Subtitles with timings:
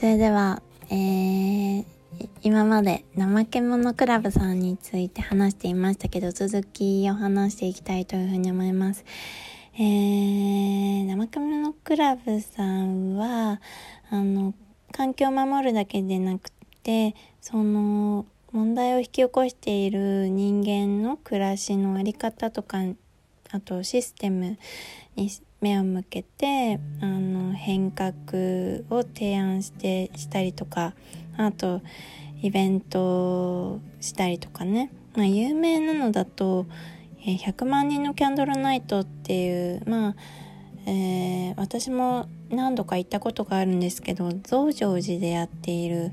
[0.00, 1.84] それでは、えー、
[2.42, 9.04] 今まで怠け者クラブさんについて話していましたけど、続きを話していきたいというふうに思います。
[9.74, 13.60] えー、怠け者クラブさんは、
[14.08, 14.54] あの、
[14.90, 16.50] 環境を守るだけでなく
[16.82, 22.78] て、その、問題を引き起こしている人間の暮らしのあり方とか、
[23.52, 24.58] あとシステム
[25.16, 25.30] に
[25.60, 28.12] 目を向けてあの変革
[28.90, 30.94] を提案してしたりとか
[31.36, 31.82] あと
[32.42, 36.66] イベントしたりとかね、まあ、有名なのだと
[37.24, 40.14] 100万人のキャンドルナイトっていうまあ、
[40.86, 46.12] えー、私も何度か行ったことがあるんですけど増上寺でやっている、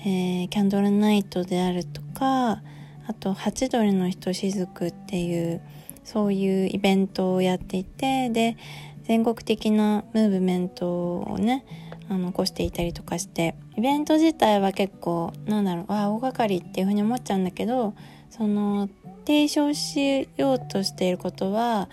[0.00, 2.60] えー、キャンドルナイトであるとか
[3.08, 5.62] あと「ハチドリのひとしずく」っていう
[6.06, 8.56] そういうイベントをやっていてで
[9.02, 11.66] 全国的なムーブメントをね
[12.08, 17.94] あの起こしていたりとかしてイベント自体は結構なんだろうあ大掛かりっていうふうに思っちゃうんだけど
[18.30, 18.88] その
[19.26, 21.88] 提唱しようとしていることは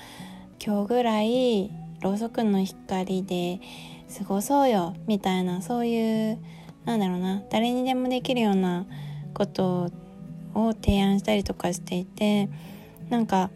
[0.64, 3.60] 今日ぐらいろうそくの光で
[4.16, 6.40] 過ごそうよみたいなそういう
[6.86, 8.86] なんだろうな誰にでもできるような
[9.34, 9.90] こと
[10.54, 12.50] を提案したりとかしていて
[13.10, 13.50] なんか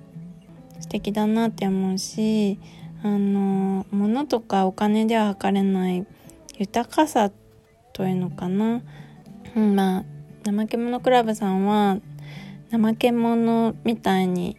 [0.80, 2.60] 素敵だなって思うし
[3.04, 6.06] あの物とかお金では測れない
[6.58, 7.32] 豊かさ
[7.94, 8.82] というのかな、
[9.56, 10.06] うん、まあ
[10.50, 12.00] 怠け者クラブさんは
[12.72, 14.58] 怠け者みたいに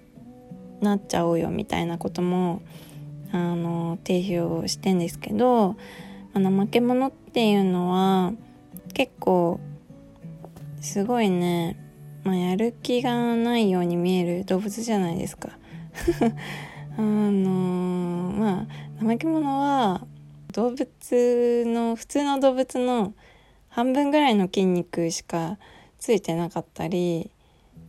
[0.80, 2.62] なっちゃおうよみたいなことも
[3.32, 5.76] あの提唱してんですけど、
[6.32, 8.32] まあ、怠け者っていうのは
[8.94, 9.60] 結構
[10.80, 11.76] すごいね、
[12.24, 15.58] まあ、やる気がないように見える動物じゃないですか。
[16.96, 18.66] あのま
[19.00, 20.06] あ怠け者は
[20.52, 23.14] 動物の普通の動物の
[23.68, 25.58] 半分ぐらいの筋肉しか
[25.98, 27.30] ついてなかったり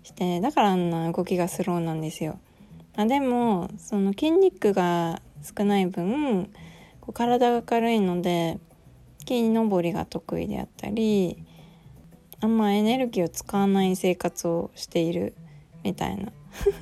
[0.03, 2.39] してだからあんな動きがスローなんですよ。
[2.95, 6.51] あでもその筋肉が少ない分
[6.99, 8.59] こう体が軽いので
[9.25, 11.43] 木登りが得意であったり
[12.41, 15.33] あんまエネルギーを使わない生活をしている
[15.83, 16.31] みたいな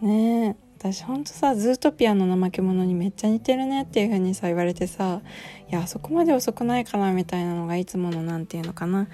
[0.00, 0.68] ねえ。
[0.78, 5.22] 私ほんとさズートピアの怠け者にめっちゃ似てるねっていう風にさ言われてさ
[5.68, 9.08] いやあそこまで遅くないかなみたいなのがいつもの何て言うのかな。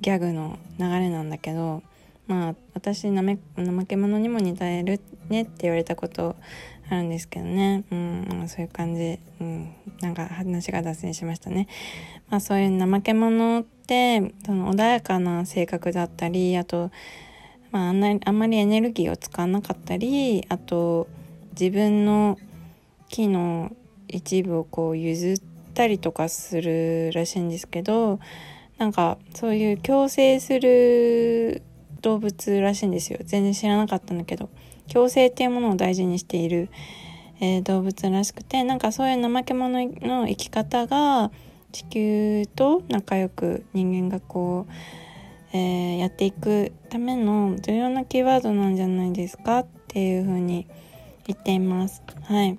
[0.00, 1.82] ギャグの流れなんだけど
[2.28, 3.38] まあ私怠
[3.86, 6.36] け者にも似てるねって言われたこと
[6.88, 7.82] あるんですけどね。
[7.90, 11.66] うん、そういう感じ、うん、なんか話が脱線しましたね。
[12.30, 16.92] まあそういう怠け者ってその穏やかな性格だったりあと
[17.70, 21.06] まあ、あんあんまりエネルギーを使わなかったりあと
[21.58, 22.38] 自分の
[23.08, 23.72] 木の
[24.08, 25.40] 一部をこう譲っ
[25.74, 28.20] たりとかするらしいんですけど
[28.78, 31.62] なんかそういう共生する
[32.00, 33.18] 動物らしいんですよ。
[33.24, 34.48] 全然知らなかったんだけど。
[34.88, 36.70] 共生っていうものを大事にしている、
[37.40, 41.30] えー、動物らしくてなんかそういう怠け者の生き方が
[41.70, 44.72] 地球と仲良く人間がこう
[45.52, 50.66] えー、やっていくための重要なキーワードなんじゃないですかっていうふうに
[51.26, 52.02] 言っています。
[52.24, 52.58] はい。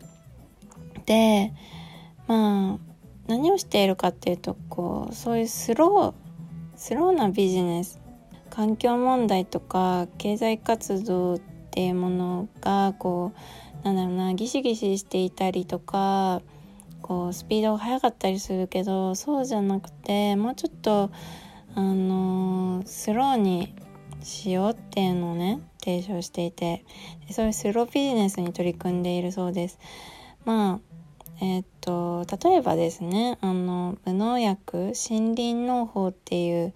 [1.05, 1.53] で、
[2.27, 2.89] まあ、
[3.27, 6.13] 何をしているかっていうと、こう、そういうスロー、
[6.75, 8.00] スローなビジネス、
[8.50, 11.39] 環境問題とか経済活動っ
[11.71, 13.33] ていうものが、こ
[13.83, 16.41] う、なんだろうな、ギシギシしていたりとか、
[17.01, 21.11] こう、スピードが速かったりするけど、そうじゃなくて、もうちょっと、
[21.75, 23.74] あの、スローに
[24.24, 26.84] しようっていうのをね提唱していて
[27.31, 29.80] そういうスロービジネスに取り組んでいるそうです。
[30.46, 30.80] まあ
[31.41, 36.74] えー、っと例えばですねあの無農薬森林農法っていう、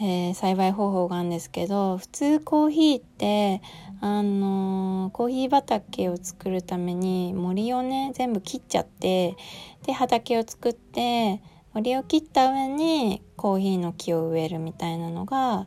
[0.00, 3.60] えー、栽培方法があるんですけど普通コーヒーって
[4.00, 9.36] あのコーヒー畑を作るために森をね全部切っちゃって
[9.84, 11.40] で畑を作って
[11.74, 15.66] 森を切った上にコーヒーの木を植えるみたいなのが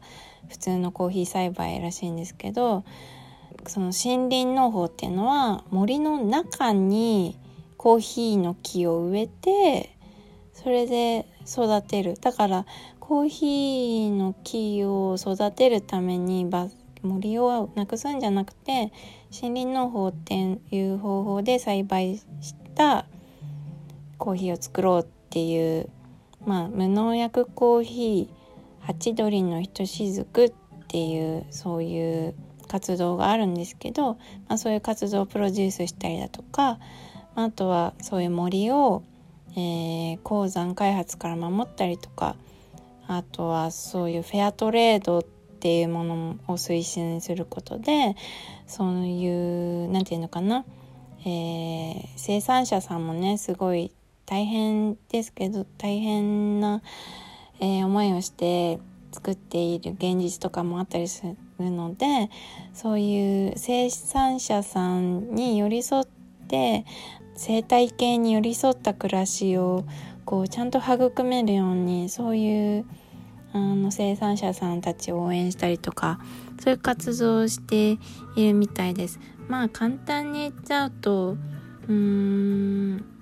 [0.50, 2.86] 普通のコーヒー栽培らしいんですけど
[3.68, 7.40] その森林農法っていうのは森の中に
[7.78, 9.96] コーヒーの木を植えて
[10.54, 12.18] それで育てる。
[12.20, 12.66] だから
[13.00, 16.50] コーヒーの木を育てるために
[17.04, 18.92] 森をなくすんじゃなくて
[19.32, 23.06] 森林農法っていう方法で栽培した
[24.18, 25.90] コーヒーを作ろうっていう
[26.46, 30.54] まあ、無農薬コーヒーハチドリのひとしずくっ
[30.88, 32.36] ていうそういう
[32.68, 34.14] 活動があるんですけど、
[34.48, 36.80] まあ、そういう活動をプロデュースしたりだとか、
[37.36, 39.04] まあ、あとはそういう森を、
[39.52, 42.36] えー、鉱山開発から守ったりとか
[43.08, 48.16] あとはそういうフェアトレードっていうものを推進することで
[48.68, 50.66] そういう何て言うのかな、
[51.22, 53.92] えー、生産者さんもねすごい
[54.26, 56.82] 大変ですけど大変な、
[57.60, 58.80] えー、思いをして
[59.12, 61.24] 作っている現実とかもあったりす
[61.60, 62.30] るので
[62.74, 66.06] そういう生産者さんに寄り添っ
[66.48, 66.86] て
[67.36, 69.86] 生態系に寄り添った暮らしを
[70.26, 72.86] こうちゃんと育めるようにそういう
[73.54, 76.20] あの生産者さんたちを応援したりとか
[76.60, 77.92] そういう活動をして
[78.36, 79.20] いるみたいです。
[79.48, 81.38] まあ簡単に言っちゃうと
[81.88, 83.15] うーん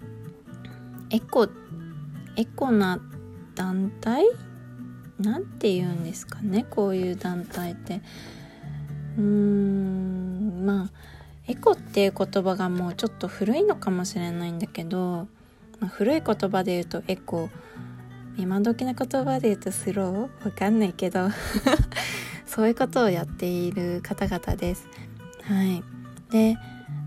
[1.14, 1.48] エコ
[2.36, 3.00] エコな
[3.54, 4.26] 団体？
[5.20, 8.02] なんて言うんですかねこういう団体って。
[9.18, 10.90] うーんまあ
[11.48, 15.28] エコっていう言葉がもうちょっと古いのかもしれないんだけど、
[15.80, 17.50] まあ、古い言葉で言うとエコ。
[18.36, 20.46] 今時の言葉で言うとスロー？
[20.46, 21.30] わかんないけど。
[22.48, 24.88] そういうことをやっている方々です。
[25.44, 25.84] はい。
[26.32, 26.58] で、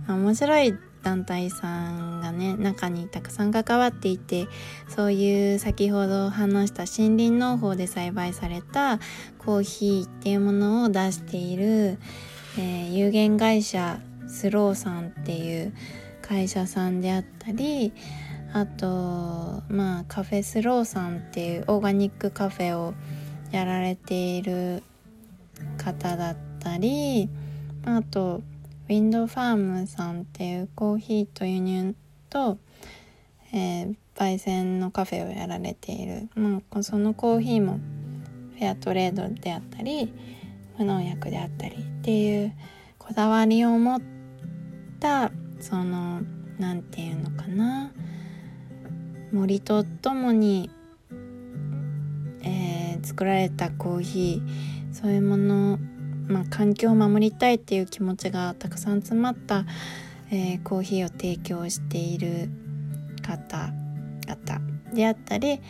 [0.08, 0.74] 面白い
[1.06, 4.48] 団体さんがね、中にたくさん関わっていて、
[4.88, 8.98] そういう先ほど話した森林農法で栽培された
[9.38, 11.98] コーヒーっていうものを出している、
[12.58, 15.72] えー、有限会社スローさんっていう
[16.22, 17.92] 会社さんであったり、
[18.52, 22.94] あとまあカフェスローさんっていうオーガニックカフェを
[23.52, 24.82] やられている
[25.78, 27.28] 方だったり
[27.84, 28.42] あと
[28.88, 31.94] ウィンドファームさんっていうコーヒーと輸入
[32.30, 32.58] と、
[33.52, 37.80] えー、焙煎のカフェをやられている、まあ、そのコーヒーも
[38.58, 40.12] フェアトレードであったり
[40.78, 42.52] 無農薬であったりっていう
[42.98, 44.00] こだわりを持っ
[45.00, 45.30] た
[45.60, 46.22] その
[46.58, 47.92] 何て言うのかな。
[49.32, 50.70] 森とともに、
[52.42, 55.78] えー、作られたコーヒーそういうもの、
[56.28, 59.64] まあ、環境を守りたいっていう気持ちがたくさん詰まった、
[60.30, 62.48] えー、コーヒーを提供している
[63.22, 64.60] 方々
[64.94, 65.60] であったり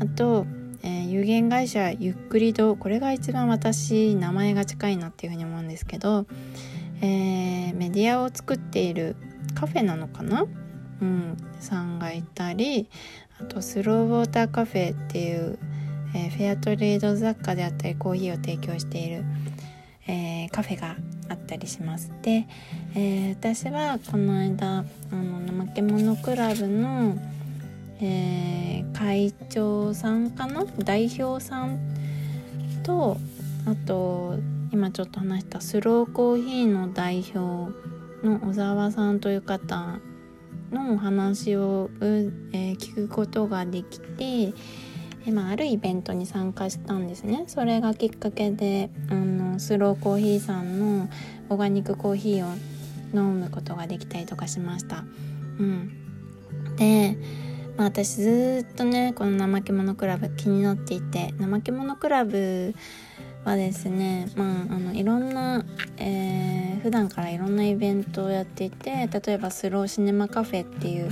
[0.00, 0.46] あと、
[0.82, 6.26] えー、有限会社ゆっくりとこれが一番私名前が近いなっていうふうに思うんですけど、
[7.00, 9.16] えー、メディアを作っている
[9.54, 10.46] カフェなのかな？
[11.00, 12.88] うん、さんがいたり
[13.40, 15.58] あとスローウォーターカフェっていう、
[16.14, 19.24] えー、フェアトレード雑貨であったりコーヒーを提供している、
[20.06, 20.96] えー、カフェが
[21.28, 22.12] あったりします。
[22.22, 22.46] で、
[22.94, 24.84] えー、私はこの間あ
[25.14, 27.16] の怠け者クラブの、
[28.00, 30.64] え会長さんかな？
[30.78, 31.78] 代表さん
[32.82, 33.16] と
[33.64, 34.38] あと
[34.72, 37.72] 今ちょっと話したスローコーヒーの代表
[38.26, 40.00] の小沢さんという方
[40.72, 42.30] のお話を、え、
[42.78, 44.54] 聞くことができて、
[45.30, 51.08] まあ、あるイベントに参加したんですねそれがきっかけであのスローコーヒーさんの
[51.48, 52.54] オーガニックコーヒーを
[53.14, 55.04] 飲むことができたりとかしました。
[55.58, 55.92] うん、
[56.76, 57.16] で、
[57.76, 62.74] まあ、私ずっとねこの怠け者クラブ気になっていて怠け者クラブ
[63.44, 65.64] はですね、まあ、あのいろんな、
[65.98, 71.10] えー、普段からいろんなイベントをやっていて例えばスローシネマカフェっていう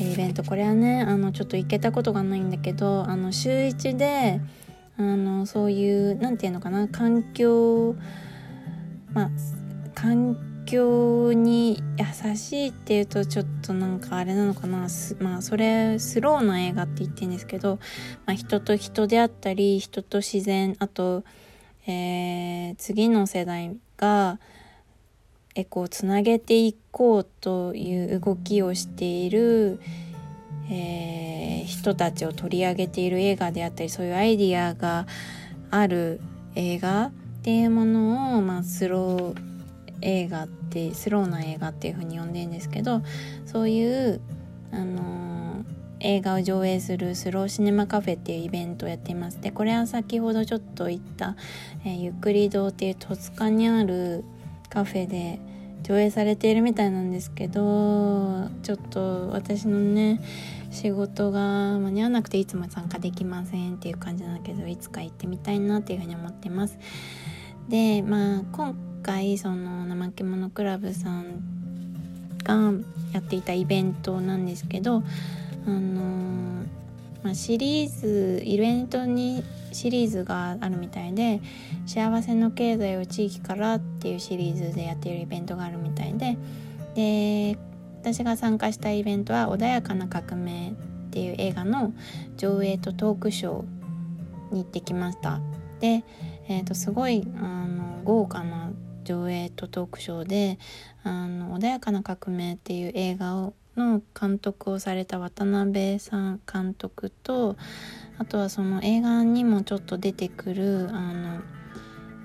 [0.00, 0.42] イベント。
[0.42, 4.40] これはねあのちょっと行けたことがないんだけどあの週1で
[4.98, 7.94] あのそういう何て言うのかな環境
[9.12, 9.30] まあ
[9.94, 10.36] 環
[10.66, 14.88] 境に優しいっていうとちょっとなんかあれなのかな
[15.20, 17.78] まあそれスローな映画って言ってるんですけど、
[18.26, 21.24] まあ、人と人であったり人と自然あと
[21.88, 24.40] えー、次の世代が
[25.56, 29.80] えこうつなげていこうという動きをしている、
[30.70, 35.06] えー、人たちを取り上げている映画であったりそういうアイディアが
[35.70, 36.20] ある
[36.54, 37.10] 映画っ
[37.42, 39.34] ていうものを、まあ、スロー
[40.02, 43.00] 映画ってスローな映画っていうふうに呼んでるんですけど
[43.46, 44.20] そういう
[44.72, 45.36] あのー
[46.00, 49.40] 映画を上映するスローシネマカフェっていうイベントをやっています。
[49.40, 51.36] でこれは先ほどちょっと言った、
[51.84, 54.24] えー、ゆっくり堂っていう戸塚にある
[54.76, 55.40] カフェで
[55.84, 60.20] 上映されているみたいなんですけどちょっと私のね
[60.70, 66.78] 仕事が間に合わなくていつも参加できませんっていう感じなんだけどいつか行ってみたいなっていうふうに思ってます。
[67.70, 72.74] でまあ今回その怠け者クラブさんが
[73.14, 74.96] やっていたイベントなんですけど
[75.66, 76.66] あのー、
[77.26, 79.42] ま、シリーズイベントに
[79.72, 81.40] シリーズがあるみたいで
[81.86, 86.38] 「幸せの経済を地域から」っていうシリーズでやっているイベントがあるみたいで
[86.94, 87.58] で
[88.00, 90.72] 私が参加したイベントは「穏やかな革命」っ
[91.10, 91.92] ていう映画の
[92.36, 95.40] 上映とトークショーに行ってきました。
[95.80, 96.04] で、
[96.48, 98.70] えー、とすごいあの豪華な
[99.02, 100.58] 上映とトークショーで
[101.02, 107.56] 「あの穏やかな革命」っていう映画をの監督をされた渡辺さん監督と
[108.18, 111.40] あとはその映画にもちょっと出てくるあの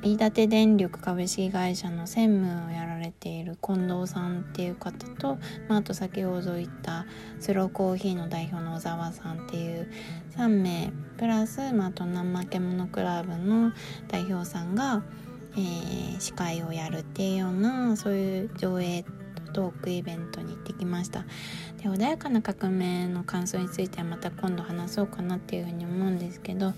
[0.04, 7.06] 飯舘電力株式会社の専務をやられている近藤さんっていう方と、まあ、あと先ほど言った
[7.40, 9.92] スローコーヒーの代表の小沢さんっていう
[10.36, 13.74] 3名プラス、まあ、あと怠け者クラブの
[14.08, 15.04] 代表さんが、
[15.54, 19.06] えー、司会をやるっていうようなそういう上映
[19.52, 21.26] トークイベントに行ってきました
[21.82, 26.74] で穏やかな革命の感想についてはまた今度話そうかなっていうふうに思うんですけど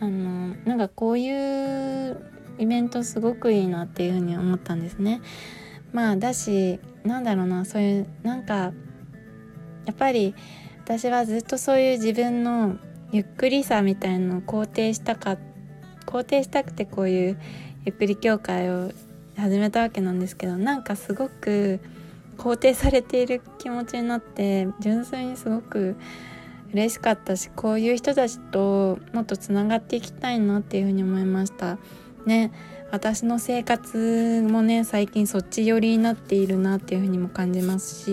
[0.00, 2.20] あのなんかこういう
[2.58, 5.20] イベントすごくいいなっていうふうに思ったんですね。
[5.92, 10.34] まあだしなんだろうなそういうなんかやっぱり
[10.84, 12.76] 私はずっとそういう自分の
[13.12, 15.36] ゆっくりさみたいのを肯定したか
[16.06, 17.40] 肯定したくてこういう
[17.84, 18.90] ゆっくり協会を
[19.36, 21.80] 始めたわけなんですけどなんかすごく
[22.36, 25.96] 肯定されている気持ちになって純粋にすごく
[26.72, 31.78] 嬉しかったしこういう人たちともっとつながっていきたいなっていうふうに思いました。
[32.26, 32.52] ね
[32.90, 38.04] 私の生活もね最近そっち寄りになっているなっていうふうにも感じますし